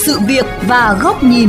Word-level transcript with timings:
sự 0.00 0.18
việc 0.28 0.44
và 0.68 0.98
góc 1.02 1.24
nhìn. 1.24 1.48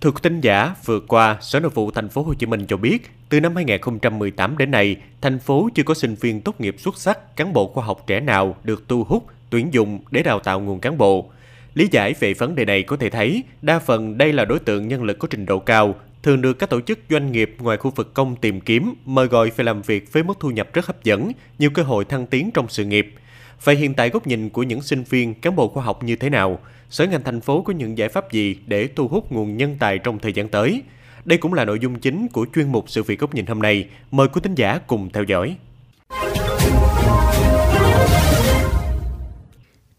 Thưa 0.00 0.10
quý 0.10 0.30
giả, 0.42 0.74
vừa 0.84 1.00
qua, 1.00 1.38
Sở 1.40 1.60
Nội 1.60 1.70
vụ 1.70 1.90
Thành 1.90 2.08
phố 2.08 2.22
Hồ 2.22 2.34
Chí 2.34 2.46
Minh 2.46 2.66
cho 2.68 2.76
biết, 2.76 3.10
từ 3.28 3.40
năm 3.40 3.56
2018 3.56 4.58
đến 4.58 4.70
nay, 4.70 4.96
thành 5.20 5.38
phố 5.38 5.68
chưa 5.74 5.82
có 5.82 5.94
sinh 5.94 6.14
viên 6.14 6.40
tốt 6.40 6.60
nghiệp 6.60 6.76
xuất 6.78 6.96
sắc, 6.96 7.36
cán 7.36 7.52
bộ 7.52 7.68
khoa 7.68 7.84
học 7.84 8.04
trẻ 8.06 8.20
nào 8.20 8.56
được 8.64 8.88
tu 8.88 9.04
hút, 9.04 9.26
tuyển 9.50 9.74
dụng 9.74 9.98
để 10.10 10.22
đào 10.22 10.40
tạo 10.40 10.60
nguồn 10.60 10.80
cán 10.80 10.98
bộ. 10.98 11.30
Lý 11.74 11.88
giải 11.90 12.14
về 12.20 12.34
vấn 12.34 12.54
đề 12.54 12.64
này 12.64 12.82
có 12.82 12.96
thể 12.96 13.10
thấy, 13.10 13.42
đa 13.62 13.78
phần 13.78 14.18
đây 14.18 14.32
là 14.32 14.44
đối 14.44 14.58
tượng 14.58 14.88
nhân 14.88 15.02
lực 15.02 15.18
có 15.18 15.28
trình 15.30 15.46
độ 15.46 15.58
cao, 15.58 15.94
thường 16.22 16.42
được 16.42 16.52
các 16.52 16.70
tổ 16.70 16.80
chức 16.80 16.98
doanh 17.10 17.32
nghiệp 17.32 17.56
ngoài 17.58 17.76
khu 17.76 17.90
vực 17.90 18.14
công 18.14 18.36
tìm 18.36 18.60
kiếm, 18.60 18.94
mời 19.04 19.26
gọi 19.26 19.50
về 19.56 19.64
làm 19.64 19.82
việc 19.82 20.12
với 20.12 20.22
mức 20.22 20.34
thu 20.40 20.50
nhập 20.50 20.68
rất 20.72 20.86
hấp 20.86 21.04
dẫn, 21.04 21.32
nhiều 21.58 21.70
cơ 21.70 21.82
hội 21.82 22.04
thăng 22.04 22.26
tiến 22.26 22.50
trong 22.54 22.66
sự 22.68 22.84
nghiệp. 22.84 23.14
Vậy 23.62 23.76
hiện 23.76 23.94
tại 23.94 24.10
góc 24.10 24.26
nhìn 24.26 24.50
của 24.50 24.62
những 24.62 24.82
sinh 24.82 25.02
viên, 25.02 25.34
cán 25.34 25.56
bộ 25.56 25.68
khoa 25.68 25.84
học 25.84 26.02
như 26.02 26.16
thế 26.16 26.30
nào? 26.30 26.58
Sở 26.90 27.06
ngành 27.06 27.22
thành 27.24 27.40
phố 27.40 27.62
có 27.62 27.72
những 27.72 27.98
giải 27.98 28.08
pháp 28.08 28.32
gì 28.32 28.56
để 28.66 28.88
thu 28.96 29.08
hút 29.08 29.32
nguồn 29.32 29.56
nhân 29.56 29.76
tài 29.78 29.98
trong 29.98 30.18
thời 30.18 30.32
gian 30.32 30.48
tới? 30.48 30.82
Đây 31.24 31.38
cũng 31.38 31.54
là 31.54 31.64
nội 31.64 31.78
dung 31.82 31.98
chính 31.98 32.28
của 32.28 32.46
chuyên 32.54 32.72
mục 32.72 32.90
Sự 32.90 33.02
việc 33.02 33.20
góc 33.20 33.34
nhìn 33.34 33.46
hôm 33.46 33.62
nay. 33.62 33.88
Mời 34.10 34.28
quý 34.28 34.40
thính 34.44 34.54
giả 34.54 34.78
cùng 34.86 35.10
theo 35.12 35.24
dõi. 35.24 35.56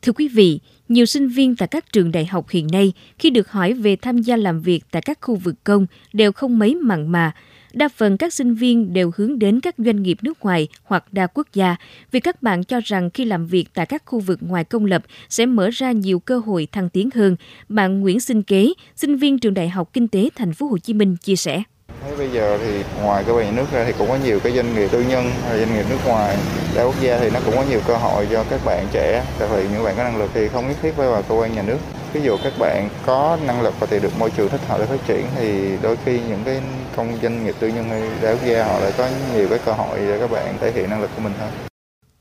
Thưa 0.01 0.11
quý 0.11 0.27
vị, 0.27 0.59
nhiều 0.89 1.05
sinh 1.05 1.27
viên 1.27 1.55
tại 1.55 1.67
các 1.67 1.93
trường 1.93 2.11
đại 2.11 2.25
học 2.25 2.49
hiện 2.49 2.67
nay 2.71 2.93
khi 3.19 3.29
được 3.29 3.51
hỏi 3.51 3.73
về 3.73 3.95
tham 3.95 4.17
gia 4.17 4.37
làm 4.37 4.61
việc 4.61 4.83
tại 4.91 5.01
các 5.01 5.17
khu 5.21 5.35
vực 5.35 5.55
công 5.63 5.85
đều 6.13 6.31
không 6.31 6.59
mấy 6.59 6.75
mặn 6.75 7.11
mà. 7.11 7.31
Đa 7.75 7.89
phần 7.89 8.17
các 8.17 8.33
sinh 8.33 8.55
viên 8.55 8.93
đều 8.93 9.11
hướng 9.15 9.39
đến 9.39 9.59
các 9.59 9.75
doanh 9.77 10.03
nghiệp 10.03 10.17
nước 10.21 10.39
ngoài 10.41 10.67
hoặc 10.83 11.13
đa 11.13 11.27
quốc 11.27 11.47
gia 11.53 11.75
vì 12.11 12.19
các 12.19 12.43
bạn 12.43 12.63
cho 12.63 12.79
rằng 12.83 13.09
khi 13.09 13.25
làm 13.25 13.47
việc 13.47 13.65
tại 13.73 13.85
các 13.85 14.03
khu 14.05 14.19
vực 14.19 14.39
ngoài 14.41 14.63
công 14.63 14.85
lập 14.85 15.03
sẽ 15.29 15.45
mở 15.45 15.69
ra 15.73 15.91
nhiều 15.91 16.19
cơ 16.19 16.39
hội 16.39 16.67
thăng 16.71 16.89
tiến 16.89 17.09
hơn. 17.15 17.35
Bạn 17.69 18.01
Nguyễn 18.01 18.19
Sinh 18.19 18.43
Kế, 18.43 18.73
sinh 18.95 19.15
viên 19.15 19.39
trường 19.39 19.53
Đại 19.53 19.69
học 19.69 19.89
Kinh 19.93 20.07
tế 20.07 20.29
Thành 20.35 20.53
phố 20.53 20.67
Hồ 20.67 20.77
Chí 20.77 20.93
Minh 20.93 21.15
chia 21.15 21.35
sẻ. 21.35 21.63
Thế 22.03 22.15
bây 22.17 22.31
giờ 22.31 22.57
thì 22.61 22.83
ngoài 23.03 23.23
cơ 23.27 23.33
quan 23.33 23.45
nhà 23.45 23.51
nước 23.51 23.65
ra 23.71 23.83
thì 23.85 23.93
cũng 23.97 24.07
có 24.09 24.17
nhiều 24.23 24.39
cái 24.39 24.53
doanh 24.55 24.75
nghiệp 24.75 24.87
tư 24.91 25.01
nhân 25.01 25.31
hay 25.47 25.59
doanh 25.59 25.75
nghiệp 25.75 25.85
nước 25.89 25.97
ngoài, 26.05 26.37
đa 26.75 26.83
quốc 26.83 26.95
gia 27.01 27.17
thì 27.19 27.29
nó 27.29 27.39
cũng 27.45 27.55
có 27.55 27.63
nhiều 27.69 27.79
cơ 27.87 27.97
hội 27.97 28.27
cho 28.31 28.43
các 28.49 28.59
bạn 28.65 28.87
trẻ, 28.91 29.23
đặc 29.39 29.49
biệt 29.55 29.63
những 29.71 29.83
bạn 29.83 29.95
có 29.97 30.03
năng 30.03 30.17
lực 30.17 30.29
thì 30.33 30.47
không 30.47 30.67
nhất 30.67 30.77
thiết 30.81 30.93
phải 30.97 31.07
vào 31.07 31.23
cơ 31.29 31.35
quan 31.35 31.55
nhà 31.55 31.61
nước. 31.61 31.77
Ví 32.13 32.21
dụ 32.21 32.37
các 32.43 32.53
bạn 32.59 32.89
có 33.05 33.37
năng 33.47 33.61
lực 33.61 33.73
và 33.79 33.87
tìm 33.87 34.01
được 34.01 34.19
môi 34.19 34.29
trường 34.29 34.49
thích 34.49 34.61
hợp 34.67 34.79
để 34.79 34.85
phát 34.85 35.07
triển 35.07 35.25
thì 35.35 35.77
đôi 35.81 35.97
khi 36.05 36.19
những 36.29 36.41
cái 36.45 36.61
công 36.95 37.17
doanh 37.21 37.45
nghiệp 37.45 37.55
tư 37.59 37.67
nhân 37.67 37.89
hay 37.89 38.01
đa 38.21 38.31
quốc 38.31 38.45
gia 38.45 38.63
họ 38.63 38.79
lại 38.79 38.91
có 38.97 39.07
nhiều 39.35 39.47
cái 39.49 39.59
cơ 39.65 39.71
hội 39.71 39.99
để 39.99 40.19
các 40.19 40.31
bạn 40.31 40.57
thể 40.61 40.71
hiện 40.71 40.89
năng 40.89 41.01
lực 41.01 41.09
của 41.15 41.21
mình 41.21 41.33
hơn. 41.39 41.49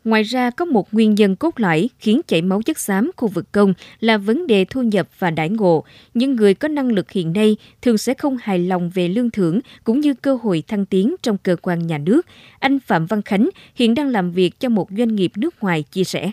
Ngoài 0.05 0.23
ra, 0.23 0.51
có 0.51 0.65
một 0.65 0.95
nguyên 0.95 1.15
nhân 1.15 1.37
cốt 1.37 1.61
lõi 1.61 1.89
khiến 1.99 2.21
chảy 2.27 2.43
máu 2.43 2.63
chất 2.63 2.79
xám 2.79 3.11
khu 3.17 3.29
vực 3.29 3.53
công 3.53 3.75
là 4.01 4.19
vấn 4.19 4.47
đề 4.47 4.65
thu 4.65 4.83
nhập 4.83 5.09
và 5.19 5.31
đãi 5.31 5.49
ngộ. 5.49 5.85
Những 6.15 6.37
người 6.37 6.55
có 6.55 6.69
năng 6.69 6.93
lực 6.93 7.11
hiện 7.11 7.33
nay 7.33 7.57
thường 7.83 7.99
sẽ 7.99 8.15
không 8.15 8.37
hài 8.43 8.59
lòng 8.59 8.91
về 8.95 9.09
lương 9.09 9.31
thưởng 9.31 9.61
cũng 9.85 10.01
như 10.01 10.15
cơ 10.15 10.39
hội 10.43 10.63
thăng 10.69 10.87
tiến 10.87 11.15
trong 11.23 11.39
cơ 11.39 11.57
quan 11.63 11.87
nhà 11.87 11.99
nước. 11.99 12.27
Anh 12.59 12.79
Phạm 12.81 13.07
Văn 13.07 13.23
Khánh 13.23 13.51
hiện 13.75 13.95
đang 13.95 14.09
làm 14.09 14.33
việc 14.33 14.61
cho 14.61 14.69
một 14.69 14.89
doanh 14.99 15.15
nghiệp 15.15 15.33
nước 15.37 15.55
ngoài 15.61 15.83
chia 15.83 16.05
sẻ. 16.05 16.31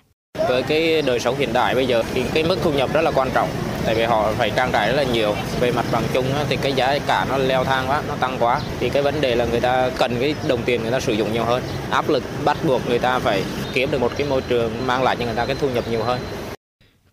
Với 0.50 0.64
cái 0.64 1.02
đời 1.02 1.20
sống 1.20 1.36
hiện 1.38 1.50
đại 1.54 1.76
bây 1.76 1.86
giờ 1.86 2.04
thì 2.14 2.22
cái 2.34 2.44
mức 2.44 2.58
thu 2.64 2.74
nhập 2.74 2.94
rất 2.94 3.02
là 3.02 3.12
quan 3.12 3.30
trọng 3.34 3.50
tại 3.86 3.96
vì 3.96 4.04
họ 4.04 4.32
phải 4.38 4.52
trang 4.56 4.72
trải 4.72 4.88
rất 4.88 4.96
là 4.96 5.04
nhiều. 5.04 5.36
Về 5.60 5.72
mặt 5.72 5.86
bằng 5.92 6.04
chung 6.14 6.26
thì 6.50 6.58
cái 6.62 6.74
giá 6.74 7.00
cả 7.08 7.26
nó 7.30 7.38
leo 7.38 7.64
thang 7.64 7.86
quá, 7.88 8.02
nó 8.08 8.16
tăng 8.20 8.38
quá. 8.40 8.60
Thì 8.80 8.90
cái 8.90 9.04
vấn 9.04 9.22
đề 9.22 9.36
là 9.36 9.46
người 9.46 9.60
ta 9.60 9.90
cần 9.98 10.20
cái 10.20 10.36
đồng 10.48 10.62
tiền 10.64 10.82
người 10.82 10.92
ta 10.92 11.00
sử 11.00 11.14
dụng 11.14 11.34
nhiều 11.34 11.44
hơn. 11.44 11.64
Áp 11.90 12.10
lực 12.10 12.24
bắt 12.46 12.58
buộc 12.64 12.90
người 12.90 13.00
ta 13.00 13.20
phải 13.20 13.44
kiếm 13.74 13.92
được 13.92 14.02
một 14.02 14.12
cái 14.18 14.28
môi 14.28 14.42
trường 14.42 14.88
mang 14.88 15.04
lại 15.04 15.16
cho 15.16 15.26
người 15.26 15.36
ta 15.36 15.46
cái 15.46 15.56
thu 15.62 15.70
nhập 15.70 15.84
nhiều 15.92 16.04
hơn. 16.04 16.20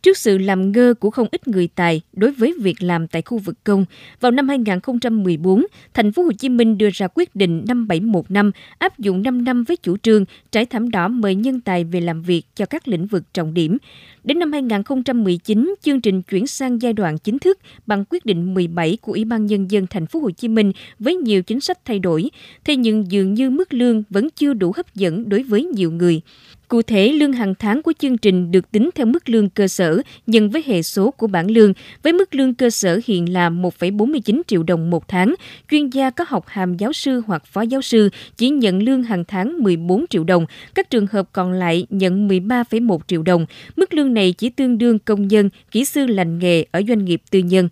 Trước 0.02 0.16
sự 0.16 0.38
làm 0.38 0.72
ngơ 0.72 0.94
của 1.00 1.10
không 1.10 1.28
ít 1.30 1.48
người 1.48 1.68
tài 1.74 2.00
đối 2.12 2.32
với 2.32 2.54
việc 2.60 2.82
làm 2.82 3.08
tại 3.08 3.22
khu 3.22 3.38
vực 3.38 3.64
công, 3.64 3.84
vào 4.20 4.32
năm 4.32 4.48
2014, 4.48 5.66
thành 5.94 6.12
phố 6.12 6.22
Hồ 6.22 6.32
Chí 6.32 6.48
Minh 6.48 6.78
đưa 6.78 6.88
ra 6.92 7.08
quyết 7.14 7.36
định 7.36 7.64
5715 7.68 8.50
áp 8.78 8.98
dụng 8.98 9.22
5 9.22 9.44
năm 9.44 9.64
với 9.64 9.76
chủ 9.76 9.96
trương 9.96 10.24
trải 10.50 10.66
thảm 10.66 10.90
đỏ 10.90 11.08
mời 11.08 11.34
nhân 11.34 11.60
tài 11.60 11.84
về 11.84 12.00
làm 12.00 12.22
việc 12.22 12.42
cho 12.54 12.66
các 12.66 12.88
lĩnh 12.88 13.06
vực 13.06 13.22
trọng 13.34 13.54
điểm. 13.54 13.78
Đến 14.24 14.38
năm 14.38 14.52
2019, 14.52 15.74
chương 15.82 16.00
trình 16.00 16.22
chuyển 16.22 16.46
sang 16.46 16.82
giai 16.82 16.92
đoạn 16.92 17.18
chính 17.18 17.38
thức 17.38 17.58
bằng 17.86 18.04
quyết 18.10 18.26
định 18.26 18.54
17 18.54 18.98
của 19.00 19.12
Ủy 19.12 19.24
ban 19.24 19.46
nhân 19.46 19.70
dân 19.70 19.86
thành 19.86 20.06
phố 20.06 20.20
Hồ 20.20 20.30
Chí 20.30 20.48
Minh 20.48 20.72
với 20.98 21.16
nhiều 21.16 21.42
chính 21.42 21.60
sách 21.60 21.84
thay 21.84 21.98
đổi, 21.98 22.30
thế 22.64 22.76
nhưng 22.76 23.10
dường 23.10 23.34
như 23.34 23.50
mức 23.50 23.72
lương 23.72 24.02
vẫn 24.10 24.28
chưa 24.30 24.54
đủ 24.54 24.72
hấp 24.76 24.94
dẫn 24.94 25.28
đối 25.28 25.42
với 25.42 25.64
nhiều 25.64 25.90
người. 25.90 26.20
Cụ 26.68 26.82
thể, 26.82 27.12
lương 27.12 27.32
hàng 27.32 27.54
tháng 27.54 27.82
của 27.82 27.92
chương 27.98 28.18
trình 28.18 28.50
được 28.50 28.70
tính 28.70 28.90
theo 28.94 29.06
mức 29.06 29.28
lương 29.28 29.50
cơ 29.50 29.68
sở 29.68 30.02
nhân 30.26 30.50
với 30.50 30.62
hệ 30.66 30.82
số 30.82 31.10
của 31.10 31.26
bảng 31.26 31.50
lương, 31.50 31.72
với 32.02 32.12
mức 32.12 32.34
lương 32.34 32.54
cơ 32.54 32.70
sở 32.70 33.00
hiện 33.06 33.32
là 33.32 33.50
1,49 33.50 34.42
triệu 34.46 34.62
đồng 34.62 34.90
một 34.90 35.08
tháng. 35.08 35.34
Chuyên 35.70 35.90
gia 35.90 36.10
có 36.10 36.24
học 36.28 36.44
hàm 36.46 36.76
giáo 36.76 36.92
sư 36.92 37.22
hoặc 37.26 37.46
phó 37.46 37.62
giáo 37.62 37.82
sư 37.82 38.10
chỉ 38.36 38.50
nhận 38.50 38.82
lương 38.82 39.02
hàng 39.02 39.24
tháng 39.24 39.62
14 39.62 40.04
triệu 40.10 40.24
đồng, 40.24 40.46
các 40.74 40.90
trường 40.90 41.06
hợp 41.06 41.28
còn 41.32 41.52
lại 41.52 41.86
nhận 41.90 42.28
13,1 42.28 42.98
triệu 43.06 43.22
đồng. 43.22 43.46
Mức 43.76 43.94
lương 43.94 44.14
này 44.14 44.32
chỉ 44.32 44.50
tương 44.50 44.78
đương 44.78 44.98
công 44.98 45.28
nhân, 45.28 45.50
kỹ 45.70 45.84
sư 45.84 46.06
lành 46.06 46.38
nghề 46.38 46.64
ở 46.70 46.82
doanh 46.88 47.04
nghiệp 47.04 47.22
tư 47.30 47.38
nhân. 47.38 47.68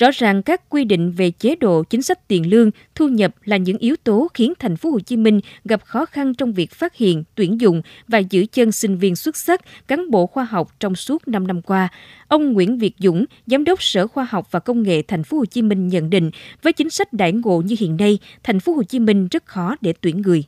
Rõ 0.00 0.10
ràng 0.14 0.42
các 0.42 0.68
quy 0.68 0.84
định 0.84 1.12
về 1.12 1.30
chế 1.30 1.56
độ, 1.56 1.82
chính 1.82 2.02
sách 2.02 2.28
tiền 2.28 2.50
lương, 2.50 2.70
thu 2.94 3.08
nhập 3.08 3.34
là 3.44 3.56
những 3.56 3.78
yếu 3.78 3.96
tố 4.04 4.28
khiến 4.34 4.52
thành 4.58 4.76
phố 4.76 4.90
Hồ 4.90 5.00
Chí 5.00 5.16
Minh 5.16 5.40
gặp 5.64 5.84
khó 5.84 6.04
khăn 6.04 6.34
trong 6.34 6.52
việc 6.52 6.70
phát 6.70 6.96
hiện, 6.96 7.24
tuyển 7.34 7.60
dụng 7.60 7.82
và 8.08 8.18
giữ 8.18 8.46
chân 8.52 8.72
sinh 8.72 8.98
viên 8.98 9.16
xuất 9.16 9.36
sắc, 9.36 9.60
cán 9.88 10.10
bộ 10.10 10.26
khoa 10.26 10.44
học 10.44 10.72
trong 10.80 10.94
suốt 10.94 11.28
5 11.28 11.46
năm 11.46 11.62
qua. 11.62 11.88
Ông 12.28 12.52
Nguyễn 12.52 12.78
Việt 12.78 12.94
Dũng, 12.98 13.24
giám 13.46 13.64
đốc 13.64 13.82
Sở 13.82 14.06
Khoa 14.06 14.26
học 14.30 14.48
và 14.50 14.60
Công 14.60 14.82
nghệ 14.82 15.02
thành 15.02 15.24
phố 15.24 15.38
Hồ 15.38 15.44
Chí 15.44 15.62
Minh 15.62 15.88
nhận 15.88 16.10
định, 16.10 16.30
với 16.62 16.72
chính 16.72 16.90
sách 16.90 17.12
đại 17.12 17.32
ngộ 17.32 17.62
như 17.66 17.76
hiện 17.78 17.96
nay, 17.96 18.18
thành 18.42 18.60
phố 18.60 18.72
Hồ 18.72 18.82
Chí 18.82 18.98
Minh 18.98 19.28
rất 19.28 19.46
khó 19.46 19.76
để 19.80 19.94
tuyển 20.00 20.22
người. 20.22 20.44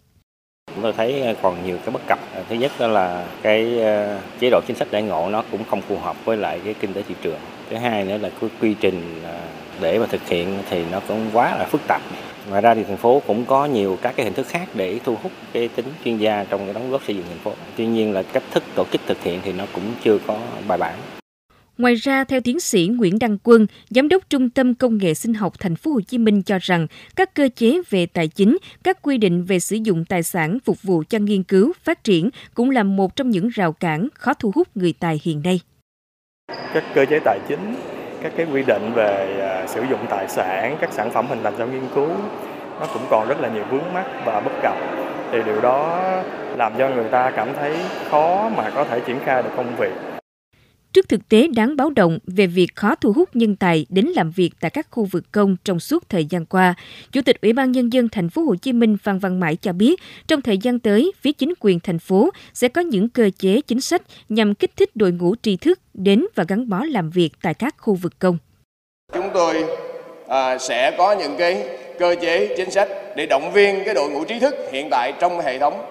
Chúng 0.74 0.82
tôi 0.82 0.92
thấy 0.92 1.20
ờ, 1.20 1.34
còn 1.42 1.56
nhiều 1.66 1.76
cái 1.84 1.92
bất 1.92 2.02
cập. 2.06 2.18
Ờ, 2.34 2.42
thứ 2.48 2.56
nhất 2.56 2.72
đó 2.78 2.86
là 2.86 3.24
cái 3.42 3.80
ờ, 3.82 4.18
chế 4.40 4.50
độ 4.50 4.60
chính 4.66 4.76
sách 4.76 4.88
đãi 4.90 5.02
ngộ 5.02 5.28
nó 5.28 5.42
cũng 5.50 5.60
không 5.70 5.80
phù 5.80 5.96
hợp 5.96 6.24
với 6.24 6.36
lại 6.36 6.60
cái 6.64 6.74
kinh 6.80 6.92
tế 6.92 7.02
thị 7.08 7.14
trường. 7.22 7.38
Thứ 7.70 7.76
hai 7.76 8.04
nữa 8.04 8.18
là 8.18 8.30
cái 8.40 8.50
quy 8.60 8.74
trình 8.80 9.22
để 9.80 9.98
mà 9.98 10.06
thực 10.06 10.28
hiện 10.28 10.58
thì 10.70 10.84
nó 10.92 11.00
cũng 11.08 11.30
quá 11.32 11.56
là 11.58 11.64
phức 11.64 11.80
tạp. 11.88 12.02
Ngoài 12.48 12.62
ra 12.62 12.74
thì 12.74 12.84
thành 12.84 12.96
phố 12.96 13.22
cũng 13.26 13.44
có 13.44 13.66
nhiều 13.66 13.98
các 14.02 14.14
cái 14.16 14.24
hình 14.24 14.34
thức 14.34 14.46
khác 14.48 14.68
để 14.74 14.98
thu 15.04 15.16
hút 15.22 15.32
cái 15.52 15.68
tính 15.68 15.86
chuyên 16.04 16.18
gia 16.18 16.44
trong 16.44 16.64
cái 16.64 16.74
đóng 16.74 16.90
góp 16.90 17.02
xây 17.06 17.16
dựng 17.16 17.24
thành 17.28 17.38
phố. 17.38 17.52
Tuy 17.76 17.86
nhiên 17.86 18.12
là 18.12 18.22
cách 18.22 18.42
thức 18.50 18.62
tổ 18.74 18.84
chức 18.92 19.00
thực 19.06 19.22
hiện 19.22 19.40
thì 19.44 19.52
nó 19.52 19.64
cũng 19.72 19.84
chưa 20.04 20.18
có 20.26 20.38
bài 20.68 20.78
bản. 20.78 20.94
Ngoài 21.78 21.94
ra, 21.94 22.24
theo 22.24 22.40
tiến 22.40 22.60
sĩ 22.60 22.90
Nguyễn 22.96 23.18
Đăng 23.18 23.38
Quân, 23.42 23.66
giám 23.90 24.08
đốc 24.08 24.30
Trung 24.30 24.50
tâm 24.50 24.74
Công 24.74 24.98
nghệ 24.98 25.14
Sinh 25.14 25.34
học 25.34 25.52
Thành 25.58 25.76
phố 25.76 25.90
Hồ 25.90 26.00
Chí 26.00 26.18
Minh 26.18 26.42
cho 26.42 26.58
rằng 26.62 26.86
các 27.16 27.34
cơ 27.34 27.48
chế 27.56 27.80
về 27.90 28.06
tài 28.06 28.28
chính, 28.28 28.58
các 28.84 29.02
quy 29.02 29.18
định 29.18 29.44
về 29.44 29.58
sử 29.58 29.76
dụng 29.76 30.04
tài 30.04 30.22
sản 30.22 30.58
phục 30.64 30.82
vụ 30.82 31.02
cho 31.08 31.18
nghiên 31.18 31.42
cứu, 31.42 31.72
phát 31.84 32.04
triển 32.04 32.30
cũng 32.54 32.70
là 32.70 32.82
một 32.82 33.16
trong 33.16 33.30
những 33.30 33.48
rào 33.48 33.72
cản 33.72 34.08
khó 34.14 34.34
thu 34.34 34.52
hút 34.54 34.68
người 34.74 34.94
tài 35.00 35.20
hiện 35.22 35.42
nay. 35.44 35.60
Các 36.74 36.84
cơ 36.94 37.04
chế 37.10 37.18
tài 37.24 37.38
chính 37.48 37.74
các 38.22 38.32
cái 38.36 38.46
quy 38.52 38.62
định 38.66 38.92
về 38.94 39.38
à, 39.40 39.66
sử 39.66 39.82
dụng 39.90 40.06
tài 40.10 40.28
sản 40.28 40.76
các 40.80 40.92
sản 40.92 41.10
phẩm 41.10 41.26
hình 41.28 41.38
thành 41.42 41.54
trong 41.58 41.72
nghiên 41.72 41.88
cứu 41.94 42.08
nó 42.80 42.86
cũng 42.94 43.02
còn 43.10 43.28
rất 43.28 43.40
là 43.40 43.48
nhiều 43.48 43.64
vướng 43.70 43.92
mắc 43.94 44.06
và 44.24 44.40
bất 44.40 44.52
cập. 44.62 44.76
Thì 45.32 45.38
điều 45.46 45.60
đó 45.60 46.02
làm 46.56 46.72
cho 46.78 46.88
người 46.88 47.08
ta 47.10 47.30
cảm 47.36 47.48
thấy 47.54 47.76
khó 48.10 48.48
mà 48.56 48.70
có 48.70 48.84
thể 48.84 49.00
triển 49.00 49.18
khai 49.24 49.42
được 49.42 49.50
công 49.56 49.76
việc. 49.76 50.11
Trước 50.92 51.08
thực 51.08 51.28
tế 51.28 51.48
đáng 51.56 51.76
báo 51.76 51.90
động 51.90 52.18
về 52.26 52.46
việc 52.46 52.66
khó 52.74 52.94
thu 52.94 53.12
hút 53.12 53.36
nhân 53.36 53.56
tài 53.56 53.86
đến 53.88 54.06
làm 54.06 54.30
việc 54.30 54.50
tại 54.60 54.70
các 54.70 54.86
khu 54.90 55.04
vực 55.04 55.24
công 55.32 55.56
trong 55.64 55.80
suốt 55.80 56.08
thời 56.08 56.24
gian 56.24 56.46
qua, 56.46 56.74
Chủ 57.12 57.22
tịch 57.22 57.40
Ủy 57.40 57.52
ban 57.52 57.72
nhân 57.72 57.92
dân 57.92 58.08
thành 58.08 58.30
phố 58.30 58.42
Hồ 58.42 58.54
Chí 58.54 58.72
Minh 58.72 58.96
Phan 59.02 59.18
Văn 59.18 59.40
Mãi 59.40 59.56
cho 59.56 59.72
biết, 59.72 60.00
trong 60.26 60.42
thời 60.42 60.58
gian 60.58 60.78
tới, 60.78 61.12
phía 61.20 61.32
chính 61.32 61.54
quyền 61.60 61.80
thành 61.80 61.98
phố 61.98 62.30
sẽ 62.54 62.68
có 62.68 62.80
những 62.80 63.08
cơ 63.08 63.30
chế 63.38 63.60
chính 63.60 63.80
sách 63.80 64.02
nhằm 64.28 64.54
kích 64.54 64.76
thích 64.76 64.96
đội 64.96 65.12
ngũ 65.12 65.34
tri 65.42 65.56
thức 65.56 65.80
đến 65.94 66.26
và 66.34 66.44
gắn 66.48 66.68
bó 66.68 66.84
làm 66.84 67.10
việc 67.10 67.30
tại 67.42 67.54
các 67.54 67.74
khu 67.78 67.94
vực 67.94 68.12
công. 68.18 68.38
Chúng 69.14 69.30
tôi 69.34 69.64
à, 70.28 70.58
sẽ 70.58 70.94
có 70.98 71.12
những 71.12 71.36
cái 71.38 71.64
cơ 71.98 72.14
chế 72.20 72.54
chính 72.56 72.70
sách 72.70 72.88
để 73.16 73.26
động 73.26 73.52
viên 73.52 73.84
cái 73.84 73.94
đội 73.94 74.10
ngũ 74.10 74.24
trí 74.24 74.38
thức 74.38 74.54
hiện 74.72 74.88
tại 74.90 75.12
trong 75.20 75.40
hệ 75.40 75.58
thống 75.58 75.84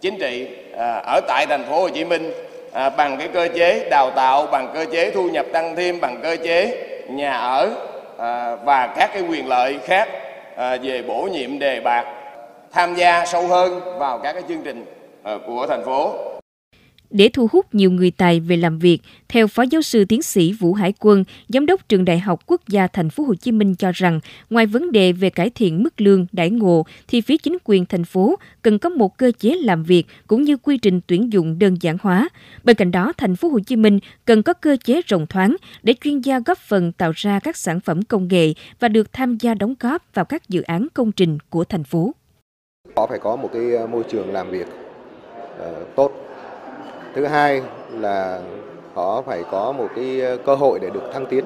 chính 0.00 0.18
trị 0.20 0.46
à, 0.76 0.94
ở 0.94 1.20
tại 1.28 1.46
thành 1.48 1.64
phố 1.68 1.80
Hồ 1.80 1.88
Chí 1.88 2.04
Minh 2.04 2.32
à, 2.72 2.90
bằng 2.90 3.16
cái 3.18 3.28
cơ 3.28 3.48
chế 3.54 3.88
đào 3.90 4.10
tạo 4.10 4.46
bằng 4.46 4.70
cơ 4.74 4.84
chế 4.92 5.10
thu 5.10 5.28
nhập 5.28 5.46
tăng 5.52 5.76
thêm 5.76 6.00
bằng 6.00 6.20
cơ 6.22 6.36
chế 6.42 6.86
nhà 7.08 7.32
ở 7.32 7.70
à, 8.18 8.56
và 8.64 8.86
các 8.86 9.10
cái 9.14 9.22
quyền 9.22 9.48
lợi 9.48 9.78
khác 9.84 10.08
à, 10.56 10.76
về 10.82 11.02
bổ 11.02 11.28
nhiệm 11.32 11.58
đề 11.58 11.80
bạc 11.80 12.06
tham 12.72 12.94
gia 12.94 13.26
sâu 13.26 13.46
hơn 13.46 13.98
vào 13.98 14.18
các 14.18 14.32
cái 14.32 14.42
chương 14.48 14.62
trình 14.62 14.84
à, 15.22 15.34
của 15.46 15.66
thành 15.66 15.84
phố 15.84 16.29
để 17.10 17.28
thu 17.28 17.48
hút 17.52 17.74
nhiều 17.74 17.90
người 17.90 18.10
tài 18.10 18.40
về 18.40 18.56
làm 18.56 18.78
việc, 18.78 19.02
theo 19.28 19.46
Phó 19.46 19.62
Giáo 19.62 19.82
sư 19.82 20.04
Tiến 20.04 20.22
sĩ 20.22 20.52
Vũ 20.52 20.74
Hải 20.74 20.92
Quân, 21.00 21.24
Giám 21.48 21.66
đốc 21.66 21.88
Trường 21.88 22.04
Đại 22.04 22.18
học 22.18 22.40
Quốc 22.46 22.60
gia 22.68 22.86
Thành 22.86 23.10
phố 23.10 23.24
Hồ 23.24 23.34
Chí 23.34 23.52
Minh 23.52 23.74
cho 23.74 23.92
rằng, 23.94 24.20
ngoài 24.50 24.66
vấn 24.66 24.92
đề 24.92 25.12
về 25.12 25.30
cải 25.30 25.50
thiện 25.50 25.82
mức 25.82 26.00
lương, 26.00 26.26
đãi 26.32 26.50
ngộ, 26.50 26.86
thì 27.08 27.20
phía 27.20 27.36
chính 27.36 27.56
quyền 27.64 27.86
thành 27.86 28.04
phố 28.04 28.38
cần 28.62 28.78
có 28.78 28.88
một 28.88 29.16
cơ 29.16 29.32
chế 29.38 29.54
làm 29.54 29.82
việc 29.82 30.06
cũng 30.26 30.42
như 30.42 30.56
quy 30.56 30.78
trình 30.78 31.00
tuyển 31.06 31.32
dụng 31.32 31.58
đơn 31.58 31.76
giản 31.80 31.96
hóa. 32.02 32.28
Bên 32.64 32.76
cạnh 32.76 32.90
đó, 32.90 33.12
Thành 33.16 33.36
phố 33.36 33.48
Hồ 33.48 33.58
Chí 33.66 33.76
Minh 33.76 33.98
cần 34.24 34.42
có 34.42 34.52
cơ 34.52 34.76
chế 34.84 35.00
rộng 35.06 35.26
thoáng 35.26 35.56
để 35.82 35.94
chuyên 36.00 36.20
gia 36.20 36.40
góp 36.40 36.58
phần 36.58 36.92
tạo 36.92 37.12
ra 37.14 37.38
các 37.38 37.56
sản 37.56 37.80
phẩm 37.80 38.02
công 38.02 38.28
nghệ 38.28 38.52
và 38.80 38.88
được 38.88 39.12
tham 39.12 39.38
gia 39.40 39.54
đóng 39.54 39.74
góp 39.80 40.02
vào 40.14 40.24
các 40.24 40.48
dự 40.48 40.62
án 40.62 40.86
công 40.94 41.12
trình 41.12 41.38
của 41.50 41.64
thành 41.64 41.84
phố. 41.84 42.14
Họ 42.96 43.06
phải 43.06 43.18
có 43.18 43.36
một 43.36 43.50
cái 43.52 43.62
môi 43.90 44.02
trường 44.10 44.32
làm 44.32 44.50
việc 44.50 44.66
uh, 44.66 45.96
tốt 45.96 46.29
thứ 47.14 47.26
hai 47.26 47.62
là 47.92 48.40
họ 48.94 49.22
phải 49.22 49.44
có 49.50 49.72
một 49.72 49.88
cái 49.96 50.20
ờ, 50.20 50.36
cơ 50.46 50.54
hội 50.54 50.78
để 50.82 50.90
được 50.90 51.02
thăng 51.12 51.26
tiến. 51.26 51.44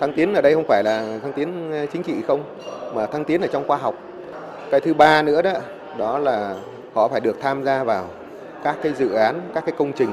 Thăng 0.00 0.12
tiến 0.12 0.34
ở 0.34 0.40
đây 0.40 0.54
không 0.54 0.64
phải 0.68 0.82
là 0.84 1.18
thăng 1.22 1.32
tiến 1.32 1.72
ờ, 1.72 1.86
chính 1.86 2.02
trị 2.02 2.14
không, 2.26 2.42
mà 2.94 3.06
thăng 3.06 3.24
tiến 3.24 3.40
ở 3.40 3.46
trong 3.46 3.68
khoa 3.68 3.76
học. 3.76 3.94
Cái 4.70 4.80
thứ 4.80 4.94
ba 4.94 5.22
nữa 5.22 5.42
đó 5.42 5.52
đó 5.98 6.18
là 6.18 6.54
họ 6.94 7.08
phải 7.08 7.20
được 7.20 7.36
tham 7.40 7.64
gia 7.64 7.84
vào 7.84 8.04
các 8.64 8.76
cái 8.82 8.92
dự 8.92 9.12
án, 9.12 9.40
các 9.54 9.64
cái 9.66 9.74
công 9.78 9.92
trình 9.92 10.12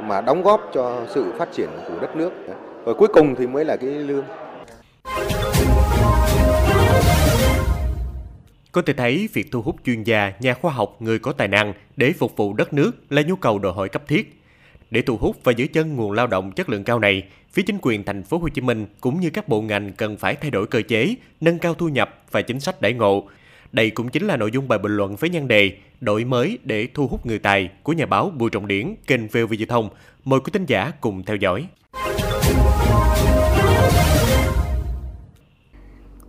mà 0.00 0.20
đóng 0.20 0.42
góp 0.42 0.70
cho 0.72 1.00
sự 1.08 1.24
phát 1.38 1.52
triển 1.52 1.68
của 1.88 1.94
đất 2.00 2.16
nước. 2.16 2.30
Và 2.84 2.92
cuối 2.92 3.08
cùng 3.08 3.34
thì 3.34 3.46
mới 3.46 3.64
là 3.64 3.76
cái 3.76 3.90
lương. 3.90 4.24
Có 8.72 8.82
thể 8.82 8.92
thấy 8.92 9.28
việc 9.32 9.52
thu 9.52 9.62
hút 9.62 9.76
chuyên 9.86 10.02
gia, 10.02 10.32
nhà 10.40 10.54
khoa 10.54 10.72
học, 10.72 10.96
người 11.02 11.18
có 11.18 11.32
tài 11.32 11.48
năng 11.48 11.72
để 11.96 12.12
phục 12.12 12.36
vụ 12.36 12.54
đất 12.54 12.72
nước 12.72 12.92
là 13.10 13.22
nhu 13.22 13.36
cầu 13.36 13.58
đòi 13.58 13.72
hỏi 13.72 13.88
cấp 13.88 14.02
thiết. 14.08 14.42
Để 14.90 15.02
thu 15.02 15.16
hút 15.16 15.36
và 15.44 15.52
giữ 15.52 15.66
chân 15.72 15.96
nguồn 15.96 16.12
lao 16.12 16.26
động 16.26 16.52
chất 16.52 16.68
lượng 16.68 16.84
cao 16.84 16.98
này, 16.98 17.22
phía 17.52 17.62
chính 17.62 17.78
quyền 17.82 18.04
thành 18.04 18.22
phố 18.22 18.38
Hồ 18.38 18.48
Chí 18.48 18.60
Minh 18.60 18.86
cũng 19.00 19.20
như 19.20 19.30
các 19.30 19.48
bộ 19.48 19.62
ngành 19.62 19.92
cần 19.92 20.16
phải 20.16 20.34
thay 20.34 20.50
đổi 20.50 20.66
cơ 20.66 20.82
chế, 20.88 21.14
nâng 21.40 21.58
cao 21.58 21.74
thu 21.74 21.88
nhập 21.88 22.22
và 22.30 22.42
chính 22.42 22.60
sách 22.60 22.80
đãi 22.80 22.92
ngộ. 22.92 23.28
Đây 23.72 23.90
cũng 23.90 24.08
chính 24.08 24.26
là 24.26 24.36
nội 24.36 24.50
dung 24.50 24.68
bài 24.68 24.78
bình 24.78 24.96
luận 24.96 25.16
với 25.16 25.30
nhan 25.30 25.48
đề 25.48 25.72
Đổi 26.00 26.24
mới 26.24 26.58
để 26.64 26.88
thu 26.94 27.06
hút 27.06 27.26
người 27.26 27.38
tài 27.38 27.70
của 27.82 27.92
nhà 27.92 28.06
báo 28.06 28.32
Bùi 28.36 28.50
Trọng 28.50 28.66
Điển 28.66 28.94
kênh 29.06 29.28
VOV 29.28 29.52
Giao 29.52 29.66
thông. 29.68 29.88
Mời 30.24 30.40
quý 30.40 30.50
thính 30.52 30.66
giả 30.66 30.92
cùng 31.00 31.22
theo 31.22 31.36
dõi. 31.36 31.66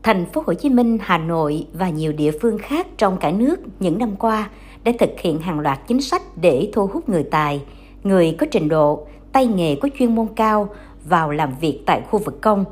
Thành 0.04 0.26
phố 0.26 0.44
Hồ 0.48 0.54
Chí 0.54 0.70
Minh, 0.70 0.98
Hà 1.02 1.18
Nội 1.18 1.66
và 1.74 1.90
nhiều 1.90 2.12
địa 2.12 2.32
phương 2.42 2.58
khác 2.58 2.88
trong 2.98 3.18
cả 3.18 3.32
nước 3.32 3.60
những 3.80 3.98
năm 3.98 4.16
qua 4.16 4.50
đã 4.84 4.92
thực 5.00 5.10
hiện 5.20 5.40
hàng 5.40 5.60
loạt 5.60 5.80
chính 5.88 6.02
sách 6.02 6.22
để 6.38 6.70
thu 6.74 6.88
hút 6.88 7.10
người 7.10 7.24
tài, 7.24 7.62
người 8.04 8.36
có 8.40 8.46
trình 8.52 8.70
độ, 8.70 9.08
tay 9.32 9.48
nghề 9.48 9.76
có 9.76 9.90
chuyên 10.00 10.16
môn 10.16 10.28
cao 10.36 10.70
vào 11.06 11.32
làm 11.32 11.54
việc 11.62 11.80
tại 11.86 12.02
khu 12.10 12.20
vực 12.20 12.42
công. 12.42 12.66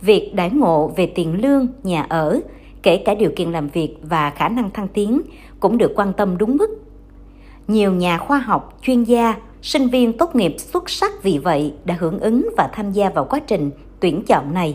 Việc 0.00 0.32
đãi 0.34 0.50
ngộ 0.50 0.92
về 0.96 1.06
tiền 1.06 1.40
lương, 1.42 1.66
nhà 1.82 2.06
ở, 2.08 2.40
kể 2.82 2.96
cả 2.96 3.14
điều 3.14 3.30
kiện 3.36 3.52
làm 3.52 3.68
việc 3.68 3.96
và 4.02 4.30
khả 4.30 4.48
năng 4.48 4.70
thăng 4.70 4.88
tiến 4.88 5.20
cũng 5.60 5.78
được 5.78 5.92
quan 5.96 6.12
tâm 6.12 6.38
đúng 6.38 6.56
mức. 6.56 6.70
Nhiều 7.68 7.92
nhà 7.92 8.18
khoa 8.18 8.38
học, 8.38 8.78
chuyên 8.82 9.04
gia, 9.04 9.34
sinh 9.62 9.88
viên 9.88 10.18
tốt 10.18 10.34
nghiệp 10.34 10.54
xuất 10.58 10.90
sắc 10.90 11.22
vì 11.22 11.38
vậy 11.38 11.74
đã 11.84 11.96
hưởng 11.98 12.18
ứng 12.18 12.48
và 12.56 12.70
tham 12.72 12.92
gia 12.92 13.10
vào 13.10 13.24
quá 13.24 13.40
trình 13.46 13.70
tuyển 14.00 14.22
chọn 14.26 14.54
này 14.54 14.74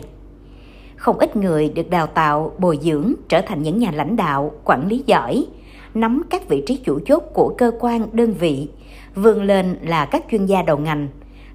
không 1.00 1.18
ít 1.18 1.36
người 1.36 1.68
được 1.68 1.90
đào 1.90 2.06
tạo, 2.06 2.52
bồi 2.58 2.78
dưỡng 2.82 3.12
trở 3.28 3.40
thành 3.40 3.62
những 3.62 3.78
nhà 3.78 3.90
lãnh 3.90 4.16
đạo, 4.16 4.52
quản 4.64 4.88
lý 4.88 5.02
giỏi, 5.06 5.46
nắm 5.94 6.22
các 6.30 6.48
vị 6.48 6.62
trí 6.66 6.76
chủ 6.76 6.98
chốt 7.06 7.22
của 7.34 7.54
cơ 7.58 7.70
quan, 7.80 8.06
đơn 8.12 8.32
vị, 8.32 8.68
vươn 9.14 9.42
lên 9.42 9.76
là 9.82 10.04
các 10.04 10.24
chuyên 10.30 10.46
gia 10.46 10.62
đầu 10.62 10.76
ngành, 10.76 11.08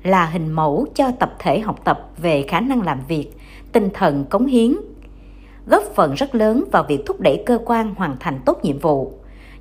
là 0.03 0.25
hình 0.25 0.51
mẫu 0.51 0.87
cho 0.95 1.11
tập 1.19 1.33
thể 1.39 1.59
học 1.59 1.79
tập 1.83 2.09
về 2.17 2.45
khả 2.47 2.59
năng 2.59 2.81
làm 2.81 2.99
việc, 3.07 3.31
tinh 3.71 3.89
thần 3.93 4.25
cống 4.25 4.45
hiến, 4.45 4.75
góp 5.67 5.83
phần 5.95 6.13
rất 6.13 6.35
lớn 6.35 6.63
vào 6.71 6.85
việc 6.87 7.05
thúc 7.05 7.19
đẩy 7.19 7.43
cơ 7.45 7.59
quan 7.65 7.95
hoàn 7.97 8.15
thành 8.19 8.39
tốt 8.45 8.59
nhiệm 8.63 8.79
vụ, 8.79 9.13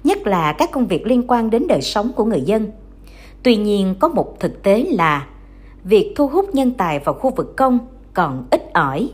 nhất 0.04 0.26
là 0.26 0.52
các 0.52 0.70
công 0.70 0.86
việc 0.86 1.06
liên 1.06 1.22
quan 1.28 1.50
đến 1.50 1.66
đời 1.68 1.80
sống 1.82 2.12
của 2.16 2.24
người 2.24 2.40
dân. 2.40 2.70
Tuy 3.42 3.56
nhiên 3.56 3.94
có 4.00 4.08
một 4.08 4.40
thực 4.40 4.62
tế 4.62 4.86
là 4.90 5.26
việc 5.84 6.12
thu 6.16 6.28
hút 6.28 6.54
nhân 6.54 6.70
tài 6.70 6.98
vào 6.98 7.14
khu 7.14 7.30
vực 7.30 7.56
công 7.56 7.78
còn 8.14 8.46
ít 8.50 8.72
ỏi 8.72 9.10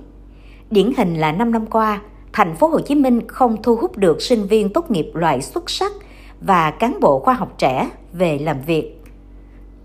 Điển 0.70 0.92
hình 0.96 1.14
là 1.14 1.32
5 1.32 1.52
năm 1.52 1.66
qua, 1.66 2.00
thành 2.32 2.56
phố 2.56 2.66
Hồ 2.66 2.80
Chí 2.80 2.94
Minh 2.94 3.20
không 3.26 3.62
thu 3.62 3.76
hút 3.76 3.96
được 3.96 4.22
sinh 4.22 4.46
viên 4.46 4.72
tốt 4.72 4.90
nghiệp 4.90 5.10
loại 5.14 5.42
xuất 5.42 5.70
sắc 5.70 5.92
và 6.40 6.70
cán 6.70 7.00
bộ 7.00 7.18
khoa 7.18 7.34
học 7.34 7.54
trẻ 7.58 7.90
về 8.12 8.38
làm 8.38 8.56
việc. 8.66 9.00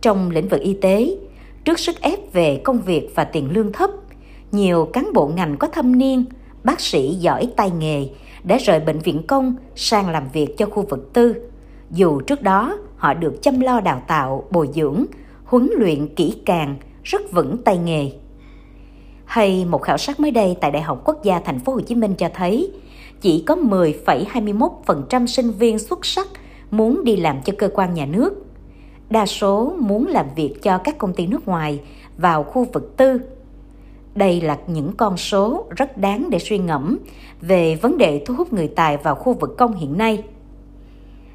Trong 0.02 0.32
lĩnh 0.32 0.48
vực 0.48 0.62
y 0.62 0.74
tế, 0.74 1.18
trước 1.66 1.80
sức 1.80 2.02
ép 2.02 2.34
về 2.34 2.62
công 2.64 2.82
việc 2.82 3.10
và 3.16 3.24
tiền 3.24 3.50
lương 3.52 3.72
thấp, 3.72 3.90
nhiều 4.52 4.90
cán 4.94 5.14
bộ 5.14 5.28
ngành 5.36 5.58
có 5.58 5.68
thâm 5.68 5.98
niên, 5.98 6.26
bác 6.64 6.80
sĩ 6.80 7.16
giỏi 7.16 7.48
tay 7.56 7.72
nghề 7.80 8.08
đã 8.44 8.58
rời 8.58 8.80
bệnh 8.80 9.00
viện 9.00 9.28
công 9.28 9.56
sang 9.76 10.10
làm 10.10 10.24
việc 10.34 10.58
cho 10.58 10.66
khu 10.66 10.86
vực 10.90 11.14
tư. 11.14 11.36
Dù 11.92 12.22
trước 12.22 12.42
đó 12.42 12.78
họ 12.98 13.14
được 13.14 13.42
chăm 13.42 13.60
lo 13.60 13.80
đào 13.80 14.02
tạo, 14.08 14.44
bồi 14.52 14.70
dưỡng, 14.76 15.06
huấn 15.46 15.70
luyện 15.78 16.16
kỹ 16.16 16.36
càng, 16.46 16.76
rất 17.04 17.32
vững 17.32 17.58
tay 17.58 17.78
nghề. 17.78 18.12
Hay 19.36 19.66
một 19.66 19.82
khảo 19.82 19.98
sát 19.98 20.20
mới 20.20 20.32
đây 20.32 20.58
tại 20.62 20.72
Đại 20.72 20.82
học 20.82 21.02
Quốc 21.06 21.24
gia 21.24 21.40
Thành 21.40 21.60
phố 21.60 21.74
Hồ 21.74 21.82
Chí 21.82 21.96
Minh 21.96 22.16
cho 22.18 22.30
thấy 22.34 22.72
chỉ 23.22 23.44
có 23.48 23.56
10,21% 23.56 25.26
sinh 25.26 25.52
viên 25.52 25.80
xuất 25.80 26.06
sắc 26.06 26.28
muốn 26.72 27.04
đi 27.04 27.16
làm 27.16 27.42
cho 27.42 27.54
cơ 27.58 27.70
quan 27.74 27.94
nhà 27.94 28.06
nước. 28.06 28.46
Đa 29.10 29.26
số 29.26 29.74
muốn 29.80 30.08
làm 30.08 30.26
việc 30.36 30.62
cho 30.62 30.78
các 30.78 30.98
công 30.98 31.14
ty 31.14 31.28
nước 31.28 31.48
ngoài 31.48 31.82
vào 32.18 32.44
khu 32.44 32.68
vực 32.74 32.98
tư. 32.98 33.22
Đây 34.16 34.42
là 34.42 34.58
những 34.68 34.92
con 34.98 35.18
số 35.18 35.66
rất 35.76 35.98
đáng 35.98 36.30
để 36.30 36.40
suy 36.40 36.58
ngẫm 36.58 36.98
về 37.42 37.76
vấn 37.76 37.98
đề 37.98 38.24
thu 38.26 38.36
hút 38.36 38.54
người 38.54 38.68
tài 38.68 38.98
vào 38.98 39.16
khu 39.16 39.34
vực 39.34 39.58
công 39.58 39.74
hiện 39.74 39.98
nay. 39.98 40.24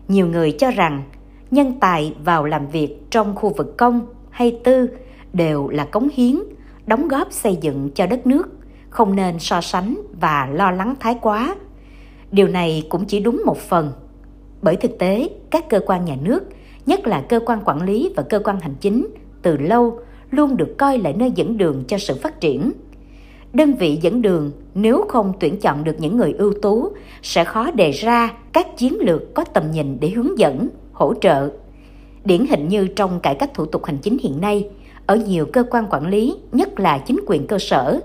Nhiều 0.09 0.27
người 0.27 0.53
cho 0.53 0.71
rằng 0.71 1.03
nhân 1.51 1.73
tài 1.81 2.15
vào 2.25 2.45
làm 2.45 2.67
việc 2.67 2.97
trong 3.11 3.37
khu 3.37 3.53
vực 3.57 3.77
công 3.79 4.07
hay 4.31 4.59
tư 4.65 4.89
đều 5.33 5.69
là 5.69 5.85
cống 5.85 6.09
hiến 6.15 6.37
đóng 6.87 7.09
góp 7.09 7.33
xây 7.33 7.57
dựng 7.61 7.91
cho 7.95 8.07
đất 8.07 8.27
nước, 8.27 8.49
không 8.91 9.17
nên 9.17 9.39
so 9.39 9.61
sánh 9.61 10.01
và 10.21 10.49
lo 10.53 10.71
lắng 10.71 10.95
thái 11.01 11.19
quá. 11.23 11.55
Điều 12.33 12.49
này 12.49 12.87
cũng 12.89 13.05
chỉ 13.05 13.21
đúng 13.21 13.43
một 13.47 13.59
phần. 13.59 13.93
Bởi 14.63 14.77
thực 14.77 14.99
tế, 14.99 15.29
các 15.51 15.69
cơ 15.69 15.81
quan 15.87 16.05
nhà 16.05 16.17
nước, 16.23 16.45
nhất 16.87 17.07
là 17.07 17.21
cơ 17.21 17.41
quan 17.47 17.61
quản 17.65 17.83
lý 17.83 18.13
và 18.17 18.23
cơ 18.23 18.39
quan 18.39 18.61
hành 18.61 18.75
chính, 18.81 19.07
từ 19.43 19.57
lâu 19.57 19.99
luôn 20.31 20.57
được 20.57 20.75
coi 20.79 20.99
là 20.99 21.13
nơi 21.17 21.33
dẫn 21.35 21.59
đường 21.59 21.85
cho 21.89 21.99
sự 21.99 22.15
phát 22.23 22.41
triển. 22.41 22.73
Đơn 23.53 23.75
vị 23.75 23.99
dẫn 24.03 24.23
đường 24.23 24.53
nếu 24.75 25.05
không 25.09 25.33
tuyển 25.41 25.61
chọn 25.61 25.85
được 25.85 25.97
những 25.99 26.17
người 26.17 26.33
ưu 26.33 26.53
tú 26.63 26.89
sẽ 27.23 27.45
khó 27.45 27.71
đề 27.71 27.91
ra 27.91 28.33
các 28.53 28.77
chiến 28.77 28.97
lược 29.01 29.35
có 29.35 29.45
tầm 29.45 29.71
nhìn 29.71 30.01
để 30.01 30.11
hướng 30.11 30.39
dẫn, 30.39 30.69
hỗ 30.93 31.15
trợ. 31.21 31.51
Điển 32.25 32.47
hình 32.47 32.69
như 32.69 32.87
trong 32.87 33.21
cải 33.21 33.35
cách 33.35 33.55
thủ 33.55 33.67
tục 33.67 33.85
hành 33.85 33.99
chính 33.99 34.19
hiện 34.19 34.41
nay 34.41 34.69
ở 35.11 35.17
nhiều 35.17 35.47
cơ 35.47 35.65
quan 35.71 35.87
quản 35.91 36.07
lý, 36.07 36.37
nhất 36.53 36.81
là 36.81 36.99
chính 36.99 37.21
quyền 37.27 37.47
cơ 37.47 37.59
sở. 37.59 38.01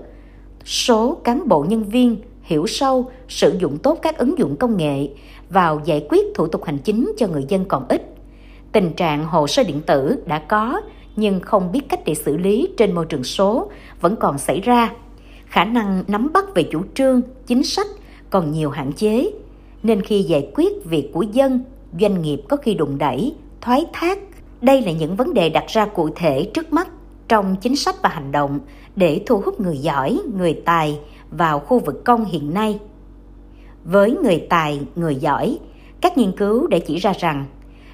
Số 0.64 1.18
cán 1.24 1.48
bộ 1.48 1.64
nhân 1.68 1.84
viên 1.84 2.16
hiểu 2.42 2.66
sâu, 2.66 3.10
sử 3.28 3.56
dụng 3.58 3.78
tốt 3.78 3.98
các 4.02 4.18
ứng 4.18 4.38
dụng 4.38 4.56
công 4.56 4.76
nghệ 4.76 5.08
vào 5.50 5.80
giải 5.84 6.06
quyết 6.08 6.26
thủ 6.34 6.46
tục 6.46 6.64
hành 6.64 6.78
chính 6.78 7.12
cho 7.16 7.26
người 7.26 7.44
dân 7.48 7.64
còn 7.64 7.86
ít. 7.88 8.14
Tình 8.72 8.92
trạng 8.92 9.24
hồ 9.24 9.46
sơ 9.46 9.62
điện 9.62 9.80
tử 9.86 10.22
đã 10.26 10.38
có 10.38 10.80
nhưng 11.16 11.40
không 11.40 11.72
biết 11.72 11.80
cách 11.88 12.00
để 12.06 12.14
xử 12.14 12.36
lý 12.36 12.68
trên 12.76 12.94
môi 12.94 13.06
trường 13.06 13.24
số 13.24 13.70
vẫn 14.00 14.16
còn 14.16 14.38
xảy 14.38 14.60
ra. 14.60 14.92
Khả 15.46 15.64
năng 15.64 16.04
nắm 16.08 16.32
bắt 16.32 16.44
về 16.54 16.62
chủ 16.62 16.82
trương, 16.94 17.20
chính 17.46 17.62
sách 17.62 17.86
còn 18.30 18.52
nhiều 18.52 18.70
hạn 18.70 18.92
chế, 18.92 19.30
nên 19.82 20.02
khi 20.02 20.22
giải 20.22 20.50
quyết 20.54 20.84
việc 20.84 21.10
của 21.12 21.22
dân, 21.22 21.60
doanh 22.00 22.22
nghiệp 22.22 22.40
có 22.48 22.56
khi 22.56 22.74
đụng 22.74 22.98
đẩy, 22.98 23.34
thoái 23.60 23.86
thác. 23.92 24.18
Đây 24.60 24.82
là 24.82 24.92
những 24.92 25.16
vấn 25.16 25.34
đề 25.34 25.48
đặt 25.48 25.64
ra 25.68 25.86
cụ 25.86 26.08
thể 26.16 26.50
trước 26.54 26.72
mắt 26.72 26.88
trong 27.28 27.56
chính 27.56 27.76
sách 27.76 27.94
và 28.02 28.08
hành 28.08 28.32
động 28.32 28.60
để 28.96 29.22
thu 29.26 29.40
hút 29.44 29.60
người 29.60 29.78
giỏi, 29.78 30.20
người 30.36 30.62
tài 30.64 31.00
vào 31.30 31.58
khu 31.58 31.78
vực 31.78 32.04
công 32.04 32.24
hiện 32.24 32.54
nay. 32.54 32.78
Với 33.84 34.16
người 34.22 34.46
tài, 34.50 34.80
người 34.96 35.14
giỏi, 35.14 35.58
các 36.00 36.18
nghiên 36.18 36.32
cứu 36.32 36.66
đã 36.66 36.78
chỉ 36.86 36.96
ra 36.96 37.12
rằng 37.18 37.44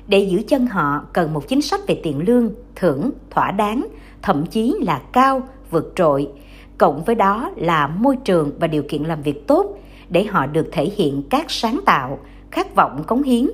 để 0.06 0.18
giữ 0.18 0.42
chân 0.48 0.66
họ 0.66 1.04
cần 1.12 1.32
một 1.32 1.48
chính 1.48 1.62
sách 1.62 1.80
về 1.86 2.00
tiền 2.02 2.18
lương, 2.26 2.50
thưởng, 2.76 3.10
thỏa 3.30 3.50
đáng, 3.50 3.86
thậm 4.22 4.46
chí 4.46 4.74
là 4.80 5.02
cao, 5.12 5.42
vượt 5.70 5.92
trội, 5.96 6.28
cộng 6.78 7.04
với 7.04 7.14
đó 7.14 7.50
là 7.56 7.86
môi 7.86 8.16
trường 8.16 8.50
và 8.58 8.66
điều 8.66 8.82
kiện 8.82 9.02
làm 9.02 9.22
việc 9.22 9.46
tốt 9.46 9.78
để 10.08 10.24
họ 10.24 10.46
được 10.46 10.68
thể 10.72 10.84
hiện 10.96 11.22
các 11.30 11.50
sáng 11.50 11.80
tạo, 11.86 12.18
khát 12.50 12.74
vọng 12.74 13.04
cống 13.06 13.22
hiến, 13.22 13.50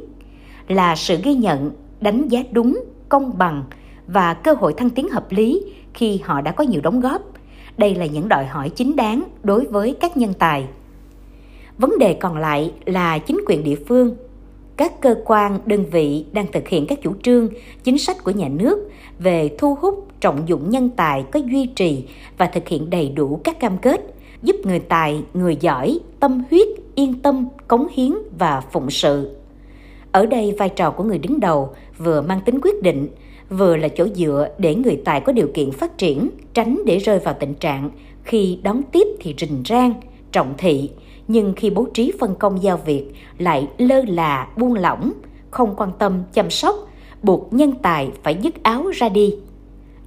là 0.69 0.97
sự 0.97 1.19
ghi 1.25 1.35
nhận, 1.35 1.71
đánh 2.01 2.29
giá 2.29 2.43
đúng, 2.51 2.85
công 3.09 3.39
bằng, 3.39 3.63
và 4.09 4.35
cơ 4.35 4.53
hội 4.53 4.73
thăng 4.73 4.91
tiến 4.91 5.09
hợp 5.09 5.33
lý 5.33 5.63
khi 5.95 6.21
họ 6.25 6.41
đã 6.41 6.53
có 6.53 6.65
nhiều 6.65 6.81
đóng 6.81 7.01
góp. 7.01 7.23
Đây 7.77 7.95
là 7.95 8.07
những 8.07 8.29
đòi 8.29 8.47
hỏi 8.47 8.69
chính 8.69 8.97
đáng 8.97 9.25
đối 9.43 9.67
với 9.67 9.97
các 10.01 10.17
nhân 10.17 10.33
tài. 10.39 10.67
Vấn 11.79 11.99
đề 11.99 12.15
còn 12.15 12.37
lại 12.37 12.73
là 12.87 13.19
chính 13.19 13.41
quyền 13.47 13.65
địa 13.65 13.77
phương. 13.87 14.17
các 14.79 15.01
cơ 15.01 15.15
quan, 15.25 15.59
đơn 15.67 15.85
vị 15.91 16.25
đang 16.33 16.47
thực 16.53 16.69
hiện 16.69 16.87
các 16.87 16.99
chủ 17.03 17.15
trương, 17.23 17.49
chính 17.85 17.99
sách 17.99 18.25
của 18.25 18.31
nhà 18.31 18.49
nước 18.49 18.91
về 19.19 19.51
thu 19.59 19.75
hút, 19.81 20.09
trọng 20.21 20.49
dụng 20.49 20.71
nhân 20.71 20.91
tài 20.97 21.25
có 21.33 21.41
duy 21.41 21.67
trì 21.67 22.05
và 22.39 22.47
thực 22.47 22.69
hiện 22.69 22.91
đầy 22.91 23.09
đủ 23.09 23.41
các 23.45 23.61
cam 23.61 23.79
kết, 23.79 24.15
giúp 24.43 24.57
người 24.65 24.79
tài, 24.79 25.23
người 25.35 25.57
giỏi, 25.61 25.99
tâm 26.21 26.43
huyết, 26.51 26.67
yên 26.95 27.23
tâm, 27.23 27.49
cống 27.69 27.87
hiến 27.93 28.13
và 28.39 28.61
phụng 28.73 28.91
sự. 28.91 29.37
Ở 30.13 30.27
đây 30.27 30.55
vai 30.59 30.69
trò 30.69 30.91
của 30.91 31.05
người 31.05 31.19
đứng 31.19 31.41
đầu 31.41 31.71
vừa 31.99 32.21
mang 32.21 32.41
tính 32.45 32.59
quyết 32.63 32.83
định, 32.83 33.09
vừa 33.51 33.77
là 33.77 33.89
chỗ 33.89 34.09
dựa 34.15 34.49
để 34.59 34.75
người 34.75 35.01
tài 35.05 35.21
có 35.21 35.33
điều 35.33 35.49
kiện 35.55 35.71
phát 35.73 35.99
triển, 35.99 36.31
tránh 36.55 36.81
để 36.87 36.99
rơi 36.99 37.19
vào 37.19 37.35
tình 37.41 37.55
trạng 37.55 37.91
khi 38.25 38.59
đón 38.63 38.83
tiếp 38.93 39.07
thì 39.21 39.35
rình 39.39 39.63
rang, 39.69 39.95
trọng 40.33 40.55
thị, 40.59 40.91
nhưng 41.29 41.53
khi 41.57 41.71
bố 41.71 41.87
trí 41.95 42.13
phân 42.21 42.35
công 42.35 42.63
giao 42.63 42.77
việc 42.77 43.13
lại 43.39 43.69
lơ 43.79 44.03
là 44.09 44.49
buông 44.57 44.75
lỏng, 44.75 45.13
không 45.51 45.75
quan 45.77 45.91
tâm 45.99 46.23
chăm 46.33 46.51
sóc, 46.51 46.77
buộc 47.23 47.53
nhân 47.53 47.73
tài 47.83 48.11
phải 48.23 48.37
dứt 48.43 48.63
áo 48.63 48.91
ra 48.95 49.09
đi. 49.09 49.35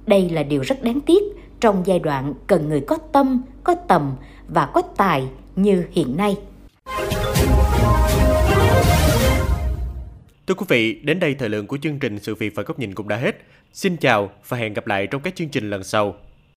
Đây 0.06 0.30
là 0.30 0.42
điều 0.42 0.60
rất 0.60 0.82
đáng 0.82 1.00
tiếc 1.00 1.22
trong 1.60 1.82
giai 1.84 1.98
đoạn 1.98 2.34
cần 2.46 2.68
người 2.68 2.80
có 2.80 2.98
tâm, 3.12 3.42
có 3.64 3.74
tầm 3.74 4.12
và 4.48 4.66
có 4.66 4.82
tài 4.82 5.24
như 5.56 5.84
hiện 5.90 6.16
nay. 6.16 6.36
Thưa 10.46 10.54
quý 10.54 10.66
vị, 10.68 11.00
đến 11.02 11.20
đây 11.20 11.34
thời 11.34 11.48
lượng 11.48 11.66
của 11.66 11.78
chương 11.82 11.98
trình 11.98 12.18
Sự 12.18 12.34
việc 12.34 12.54
và 12.54 12.62
góc 12.62 12.78
nhìn 12.78 12.94
cũng 12.94 13.08
đã 13.08 13.16
hết. 13.16 13.36
Xin 13.72 13.96
chào 13.96 14.30
và 14.48 14.56
hẹn 14.56 14.74
gặp 14.74 14.86
lại 14.86 15.06
trong 15.06 15.22
các 15.22 15.34
chương 15.36 15.48
trình 15.48 15.70
lần 15.70 15.84
sau. 15.84 16.16